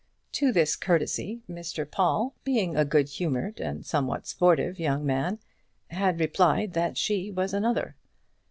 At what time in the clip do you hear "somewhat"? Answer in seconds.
3.85-4.25